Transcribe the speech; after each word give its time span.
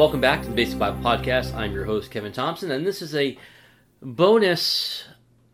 Welcome 0.00 0.22
back 0.22 0.40
to 0.40 0.48
the 0.48 0.54
Basic 0.54 0.78
Bible 0.78 1.02
Podcast. 1.02 1.54
I'm 1.54 1.74
your 1.74 1.84
host, 1.84 2.10
Kevin 2.10 2.32
Thompson, 2.32 2.70
and 2.70 2.86
this 2.86 3.02
is 3.02 3.14
a 3.14 3.36
bonus 4.00 5.04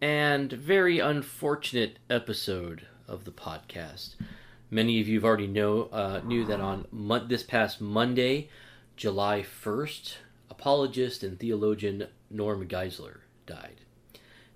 and 0.00 0.52
very 0.52 1.00
unfortunate 1.00 1.98
episode 2.08 2.86
of 3.08 3.24
the 3.24 3.32
podcast. 3.32 4.14
Many 4.70 5.00
of 5.00 5.08
you 5.08 5.16
have 5.16 5.24
already 5.24 5.48
know 5.48 5.88
uh, 5.90 6.20
knew 6.24 6.44
that 6.44 6.60
on 6.60 6.86
mo- 6.92 7.26
this 7.26 7.42
past 7.42 7.80
Monday, 7.80 8.48
July 8.96 9.42
1st, 9.42 10.18
apologist 10.48 11.24
and 11.24 11.36
theologian 11.40 12.06
Norm 12.30 12.68
Geisler 12.68 13.16
died. 13.44 13.80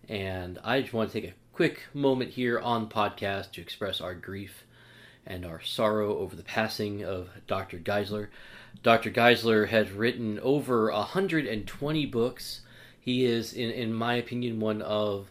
And 0.09 0.61
I 0.63 0.83
just 0.83 0.93
want 0.93 1.11
to 1.11 1.21
take 1.21 1.29
a 1.29 1.35
quick 1.53 1.89
moment 1.93 2.31
here 2.31 2.61
on 2.61 2.83
the 2.83 2.95
podcast 2.95 3.51
to 3.55 3.61
express 3.61 4.01
our 4.01 4.15
grief 4.15 4.63
and 5.27 5.45
our 5.45 5.61
sorrow 5.63 6.19
over 6.19 6.35
the 6.35 6.43
passing 6.43 7.05
of 7.05 7.29
Dr. 7.47 7.79
Geisler. 7.79 8.29
Dr. 8.83 9.11
Geisler 9.11 9.69
has 9.69 9.91
written 9.91 10.39
over 10.41 10.91
120 10.91 12.07
books. 12.07 12.63
He 13.01 13.25
is, 13.25 13.53
in, 13.53 13.71
in 13.71 13.93
my 13.93 14.15
opinion, 14.15 14.61
one 14.61 14.83
of 14.83 15.29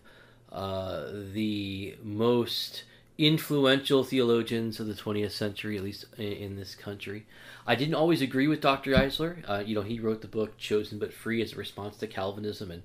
uh, 0.51 1.05
the 1.33 1.95
most 2.03 2.83
influential 3.17 4.03
theologians 4.03 4.79
of 4.79 4.87
the 4.87 4.93
20th 4.93 5.31
century, 5.31 5.77
at 5.77 5.83
least 5.83 6.05
in, 6.17 6.31
in 6.31 6.55
this 6.55 6.75
country. 6.75 7.25
I 7.67 7.75
didn't 7.75 7.95
always 7.95 8.21
agree 8.21 8.47
with 8.47 8.61
Dr. 8.61 8.91
Geisler. 8.91 9.43
Uh, 9.47 9.63
you 9.65 9.75
know, 9.75 9.81
he 9.81 9.99
wrote 9.99 10.21
the 10.21 10.27
book 10.27 10.57
Chosen 10.57 10.99
but 10.99 11.13
Free 11.13 11.41
as 11.41 11.53
a 11.53 11.57
response 11.57 11.97
to 11.97 12.07
Calvinism 12.07 12.71
and 12.71 12.83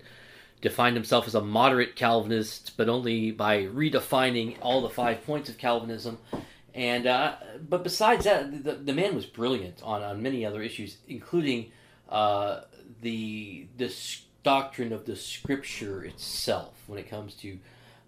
defined 0.61 0.97
himself 0.97 1.27
as 1.27 1.34
a 1.34 1.41
moderate 1.41 1.97
Calvinist, 1.97 2.73
but 2.77 2.89
only 2.89 3.30
by 3.30 3.62
redefining 3.62 4.56
all 4.61 4.83
the 4.83 4.89
five 4.89 5.25
points 5.25 5.48
of 5.48 5.58
Calvinism. 5.58 6.19
And 6.77 7.06
uh, 7.06 7.36
but 7.66 7.82
besides 7.82 8.27
that, 8.27 8.62
the, 8.62 8.74
the 8.74 8.92
man 8.92 9.14
was 9.14 9.24
brilliant 9.24 9.82
on, 9.82 10.02
on 10.02 10.22
many 10.22 10.44
other 10.44 10.60
issues, 10.60 10.98
including 11.08 11.72
uh, 12.10 12.60
the 13.00 13.66
the 13.78 13.92
doctrine 14.42 14.92
of 14.92 15.06
the 15.06 15.16
Scripture 15.16 16.05
itself 16.05 16.74
when 16.86 16.98
it 16.98 17.08
comes 17.08 17.34
to 17.36 17.58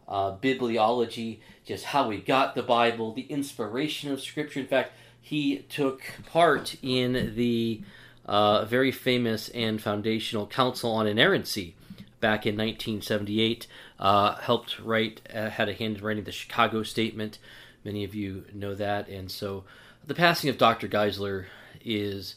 uh, 0.06 0.36
bibliology, 0.36 1.38
just 1.64 1.86
how 1.86 2.08
we 2.08 2.18
got 2.18 2.54
the 2.54 2.62
Bible, 2.62 3.14
the 3.14 3.22
inspiration 3.22 4.12
of 4.12 4.20
Scripture. 4.20 4.60
In 4.60 4.66
fact, 4.66 4.92
he 5.18 5.60
took 5.70 6.02
part 6.26 6.76
in 6.82 7.34
the 7.36 7.80
uh, 8.26 8.66
very 8.66 8.92
famous 8.92 9.48
and 9.48 9.80
foundational 9.80 10.46
Council 10.46 10.92
on 10.92 11.06
Inerrancy 11.06 11.74
back 12.20 12.44
in 12.44 12.54
1978. 12.54 13.66
Uh, 13.98 14.34
helped 14.36 14.78
write, 14.78 15.22
uh, 15.34 15.48
had 15.48 15.70
a 15.70 15.72
hand 15.72 15.96
in 15.96 16.04
writing 16.04 16.24
the 16.24 16.32
Chicago 16.32 16.82
Statement. 16.82 17.38
Many 17.84 18.04
of 18.04 18.14
you 18.14 18.44
know 18.52 18.74
that. 18.74 19.08
And 19.08 19.30
so 19.30 19.64
the 20.06 20.14
passing 20.14 20.50
of 20.50 20.58
Dr. 20.58 20.88
Geisler 20.88 21.46
is 21.84 22.34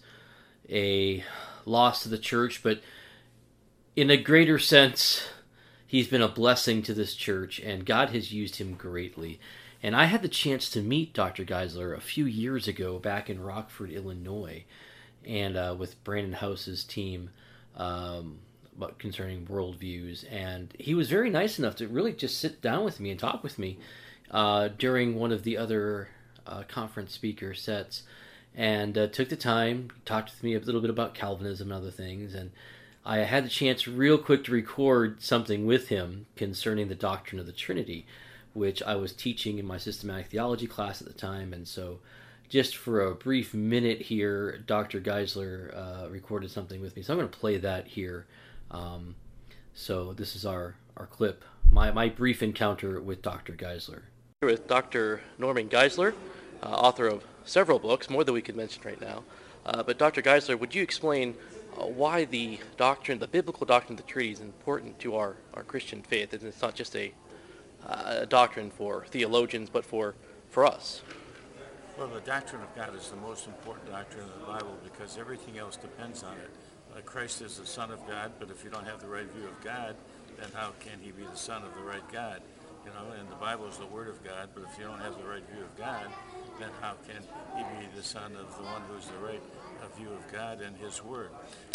a 0.69 1.23
loss 1.65 2.03
to 2.03 2.09
the 2.09 2.17
church, 2.17 2.61
but 2.63 2.81
in 3.95 4.09
a 4.09 4.17
greater 4.17 4.57
sense, 4.57 5.27
he's 5.85 6.07
been 6.07 6.21
a 6.21 6.27
blessing 6.27 6.81
to 6.83 6.93
this 6.93 7.15
church, 7.15 7.59
and 7.59 7.85
God 7.85 8.09
has 8.09 8.31
used 8.31 8.57
him 8.57 8.73
greatly. 8.73 9.39
And 9.83 9.95
I 9.95 10.05
had 10.05 10.21
the 10.21 10.29
chance 10.29 10.69
to 10.71 10.81
meet 10.81 11.13
Dr. 11.13 11.43
Geisler 11.43 11.95
a 11.95 12.01
few 12.01 12.25
years 12.25 12.67
ago 12.67 12.99
back 12.99 13.29
in 13.29 13.41
Rockford, 13.41 13.91
Illinois, 13.91 14.63
and 15.25 15.57
uh, 15.57 15.75
with 15.77 16.03
Brannon 16.03 16.33
Howse's 16.33 16.83
team 16.83 17.31
um, 17.75 18.39
concerning 18.99 19.45
worldviews. 19.47 20.23
And 20.31 20.73
he 20.77 20.93
was 20.93 21.09
very 21.09 21.29
nice 21.29 21.57
enough 21.57 21.75
to 21.77 21.87
really 21.87 22.13
just 22.13 22.39
sit 22.39 22.61
down 22.61 22.83
with 22.83 22.99
me 22.99 23.09
and 23.09 23.19
talk 23.19 23.43
with 23.43 23.57
me 23.57 23.79
uh, 24.31 24.69
during 24.77 25.15
one 25.15 25.31
of 25.31 25.43
the 25.43 25.57
other 25.57 26.09
uh, 26.47 26.63
conference 26.67 27.13
speaker 27.13 27.53
sets 27.53 28.03
and 28.55 28.97
uh, 28.97 29.07
took 29.07 29.29
the 29.29 29.35
time, 29.35 29.89
talked 30.05 30.31
with 30.31 30.43
me 30.43 30.55
a 30.55 30.59
little 30.59 30.81
bit 30.81 30.89
about 30.89 31.13
Calvinism 31.13 31.71
and 31.71 31.81
other 31.81 31.91
things. 31.91 32.33
And 32.33 32.51
I 33.05 33.19
had 33.19 33.45
the 33.45 33.49
chance 33.49 33.87
real 33.87 34.17
quick 34.17 34.43
to 34.45 34.51
record 34.51 35.21
something 35.21 35.65
with 35.65 35.87
him 35.89 36.25
concerning 36.35 36.87
the 36.87 36.95
doctrine 36.95 37.39
of 37.39 37.45
the 37.45 37.51
Trinity, 37.51 38.05
which 38.53 38.81
I 38.83 38.95
was 38.95 39.13
teaching 39.13 39.57
in 39.57 39.65
my 39.65 39.77
systematic 39.77 40.27
theology 40.27 40.67
class 40.67 41.01
at 41.01 41.07
the 41.07 41.13
time. 41.13 41.53
And 41.53 41.67
so, 41.67 41.99
just 42.49 42.75
for 42.75 42.99
a 43.01 43.15
brief 43.15 43.53
minute 43.53 44.01
here, 44.01 44.57
Dr. 44.67 44.99
Geisler 44.99 45.73
uh, 45.73 46.09
recorded 46.09 46.51
something 46.51 46.81
with 46.81 46.97
me. 46.97 47.01
So 47.01 47.13
I'm 47.13 47.19
going 47.19 47.29
to 47.29 47.37
play 47.37 47.57
that 47.57 47.87
here. 47.87 48.25
Um, 48.69 49.15
so 49.73 50.11
this 50.11 50.35
is 50.35 50.45
our, 50.45 50.75
our 50.97 51.07
clip, 51.07 51.45
my, 51.71 51.91
my 51.91 52.09
brief 52.09 52.43
encounter 52.43 52.99
with 52.99 53.21
Dr. 53.21 53.53
Geisler. 53.53 54.01
With 54.43 54.67
Dr. 54.67 55.21
Norman 55.37 55.69
Geisler, 55.69 56.15
uh, 56.63 56.65
author 56.65 57.05
of 57.05 57.23
several 57.45 57.77
books, 57.77 58.09
more 58.09 58.23
than 58.23 58.33
we 58.33 58.41
could 58.41 58.55
mention 58.55 58.81
right 58.83 58.99
now. 58.99 59.21
Uh, 59.67 59.83
but 59.83 59.99
Dr. 59.99 60.23
Geisler, 60.23 60.57
would 60.57 60.73
you 60.73 60.81
explain 60.81 61.35
uh, 61.77 61.85
why 61.85 62.25
the 62.25 62.57
doctrine, 62.75 63.19
the 63.19 63.27
biblical 63.27 63.67
doctrine 63.67 63.99
of 63.99 64.03
the 64.03 64.11
Trinity, 64.11 64.33
is 64.33 64.39
important 64.39 64.97
to 64.97 65.15
our, 65.15 65.35
our 65.53 65.61
Christian 65.61 66.01
faith? 66.01 66.33
And 66.33 66.41
it's 66.41 66.59
not 66.59 66.73
just 66.73 66.95
a, 66.95 67.13
uh, 67.87 68.21
a 68.21 68.25
doctrine 68.25 68.71
for 68.71 69.05
theologians, 69.11 69.69
but 69.69 69.85
for, 69.85 70.15
for 70.49 70.65
us. 70.65 71.03
Well, 71.95 72.07
the 72.07 72.21
doctrine 72.21 72.63
of 72.63 72.75
God 72.75 72.95
is 72.95 73.11
the 73.11 73.17
most 73.17 73.45
important 73.45 73.91
doctrine 73.91 74.23
in 74.23 74.39
the 74.39 74.47
Bible 74.47 74.75
because 74.83 75.19
everything 75.19 75.59
else 75.59 75.75
depends 75.75 76.23
on 76.23 76.33
it. 76.33 76.49
Uh, 76.97 77.01
Christ 77.01 77.43
is 77.43 77.59
the 77.59 77.67
Son 77.67 77.91
of 77.91 77.99
God, 78.07 78.31
but 78.39 78.49
if 78.49 78.63
you 78.63 78.71
don't 78.71 78.87
have 78.87 79.01
the 79.01 79.07
right 79.07 79.31
view 79.33 79.47
of 79.47 79.63
God, 79.63 79.95
then 80.39 80.49
how 80.55 80.71
can 80.79 80.97
he 80.99 81.11
be 81.11 81.21
the 81.31 81.37
Son 81.37 81.61
of 81.61 81.75
the 81.75 81.83
right 81.83 82.11
God? 82.11 82.41
You 82.85 82.91
know, 82.91 83.13
and 83.19 83.29
the 83.29 83.35
Bible 83.35 83.67
is 83.67 83.77
the 83.77 83.85
Word 83.85 84.07
of 84.07 84.23
God, 84.23 84.49
but 84.55 84.63
if 84.63 84.77
you 84.79 84.85
don't 84.85 84.99
have 84.99 85.17
the 85.17 85.27
right 85.27 85.43
view 85.53 85.63
of 85.63 85.77
God, 85.77 86.07
then 86.59 86.69
how 86.81 86.93
can 87.07 87.21
he 87.55 87.63
be 87.79 87.87
the 87.95 88.03
Son 88.03 88.35
of 88.35 88.55
the 88.57 88.63
one 88.63 88.81
who's 88.89 89.07
the 89.07 89.17
right 89.17 89.41
uh, 89.83 89.97
view 89.97 90.09
of 90.09 90.31
God 90.31 90.61
and 90.61 90.75
His 90.77 91.03
Word? 91.03 91.29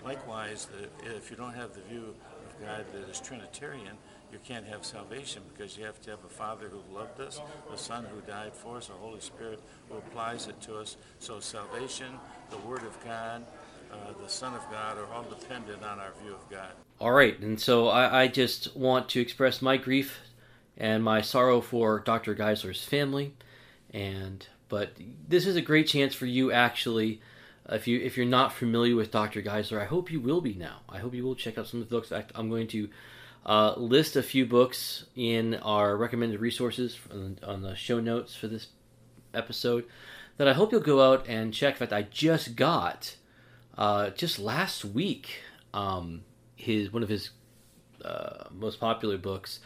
Likewise, 0.05 0.69
if 1.05 1.31
you 1.31 1.37
don't 1.37 1.55
have 1.55 1.75
the 1.75 1.81
view 1.83 2.15
of 2.49 2.61
God 2.61 2.84
that 2.93 3.09
is 3.09 3.21
Trinitarian, 3.21 3.97
you 4.33 4.39
can't 4.44 4.67
have 4.67 4.84
salvation 4.84 5.43
because 5.53 5.78
you 5.78 5.84
have 5.84 6.00
to 6.03 6.11
have 6.11 6.25
a 6.25 6.28
Father 6.28 6.69
who 6.69 6.94
loved 6.94 7.21
us, 7.21 7.41
a 7.73 7.78
Son 7.78 8.05
who 8.12 8.21
died 8.23 8.53
for 8.53 8.77
us, 8.77 8.88
a 8.88 8.93
Holy 8.93 9.21
Spirit 9.21 9.61
who 9.88 9.99
applies 9.99 10.49
it 10.49 10.61
to 10.62 10.77
us. 10.77 10.97
So 11.21 11.38
salvation, 11.38 12.19
the 12.50 12.59
Word 12.59 12.83
of 12.83 13.05
God, 13.05 13.44
uh, 13.93 13.97
the 14.21 14.28
Son 14.28 14.55
of 14.55 14.69
God 14.71 14.99
are 14.99 15.06
all 15.15 15.23
dependent 15.23 15.84
on 15.84 16.00
our 16.00 16.12
view 16.23 16.34
of 16.34 16.50
God. 16.50 16.73
All 16.99 17.12
right, 17.12 17.38
and 17.41 17.61
so 17.61 17.88
I, 17.88 18.23
I 18.23 18.28
just 18.28 18.77
want 18.77 19.09
to 19.11 19.21
express 19.21 19.62
my 19.62 19.77
grief 19.77 20.19
and 20.76 21.03
my 21.03 21.20
sorrow 21.20 21.60
for 21.60 22.00
Dr. 22.00 22.34
Geisler's 22.34 22.84
family, 22.84 23.34
and 23.92 24.47
but 24.69 24.92
this 25.28 25.47
is 25.47 25.56
a 25.56 25.62
great 25.62 25.87
chance 25.87 26.14
for 26.14 26.26
you 26.26 26.53
actually. 26.53 27.20
If 27.69 27.88
you 27.88 27.98
if 28.00 28.16
you're 28.16 28.26
not 28.26 28.53
familiar 28.53 28.94
with 28.94 29.10
Dr. 29.10 29.42
Geisler, 29.42 29.81
I 29.81 29.87
hope 29.87 30.10
you 30.10 30.20
will 30.20 30.41
be 30.41 30.54
now. 30.54 30.82
I 30.88 30.98
hope 30.98 31.14
you 31.14 31.25
will 31.25 31.34
check 31.34 31.59
out 31.59 31.66
some 31.66 31.81
of 31.81 31.88
the 31.88 31.94
books. 31.94 32.10
Fact, 32.10 32.32
I'm 32.34 32.48
going 32.48 32.69
to 32.69 32.88
uh, 33.44 33.75
list 33.76 34.16
a 34.16 34.22
few 34.22 34.47
books 34.47 35.06
in 35.14 35.54
our 35.54 35.97
recommended 35.97 36.41
resources 36.41 36.98
on, 37.10 37.38
on 37.43 37.62
the 37.62 37.75
show 37.75 38.00
notes 38.00 38.34
for 38.34 38.48
this 38.48 38.69
episode 39.34 39.84
that 40.37 40.48
I 40.48 40.53
hope 40.53 40.72
you'll 40.72 40.81
go 40.81 41.12
out 41.12 41.26
and 41.28 41.53
check. 41.53 41.75
In 41.75 41.78
fact, 41.78 41.93
I 41.93 42.03
just 42.03 42.56
got 42.56 43.16
uh, 43.76 44.10
just 44.10 44.38
last 44.38 44.84
week 44.84 45.41
um, 45.72 46.22
his 46.56 46.93
one 46.93 47.03
of 47.03 47.08
his 47.08 47.31
uh, 48.04 48.44
most 48.53 48.81
popular 48.81 49.19
books. 49.19 49.60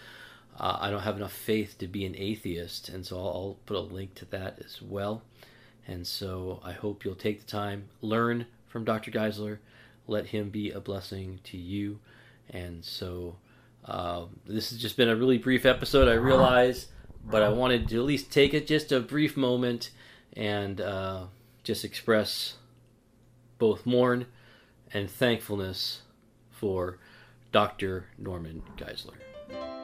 Uh, 0.59 0.78
I 0.81 0.91
don't 0.91 1.03
have 1.03 1.16
enough 1.16 1.33
faith 1.33 1.77
to 1.78 1.87
be 1.87 2.05
an 2.05 2.15
atheist, 2.16 2.88
and 2.88 3.05
so 3.06 3.19
I'll, 3.19 3.27
I'll 3.27 3.56
put 3.66 3.77
a 3.77 3.81
link 3.81 4.15
to 4.16 4.25
that 4.27 4.59
as 4.65 4.83
well. 4.83 5.22
And 5.87 6.06
so 6.06 6.61
I 6.62 6.72
hope 6.72 7.05
you'll 7.05 7.15
take 7.15 7.41
the 7.41 7.47
time, 7.47 7.89
learn 8.01 8.47
from 8.69 8.84
Dr. 8.84 9.10
Geisler, 9.10 9.59
let 10.07 10.27
him 10.27 10.51
be 10.51 10.71
a 10.71 10.80
blessing 10.80 11.41
to 11.45 11.57
you. 11.57 11.98
And 12.51 12.84
so 12.84 13.36
uh, 13.84 14.24
this 14.47 14.71
has 14.71 14.78
just 14.78 14.97
been 14.97 15.09
a 15.09 15.16
really 15.16 15.39
brief 15.39 15.65
episode, 15.65 16.09
I 16.09 16.15
realize, 16.15 16.89
but 17.24 17.42
I 17.42 17.48
wanted 17.48 17.89
to 17.89 17.98
at 17.98 18.04
least 18.04 18.30
take 18.30 18.54
it 18.54 18.66
just 18.66 18.92
a 18.92 19.01
brief 19.01 19.36
moment 19.36 19.91
and 20.34 20.80
uh, 20.80 21.24
just 21.65 21.84
express 21.84 22.54
both 23.59 23.86
mourn 23.86 24.27
and 24.92 25.10
thankfulness 25.10 26.03
for 26.51 26.98
Dr. 27.53 28.07
Norman 28.19 28.63
Geisler. 28.77 29.79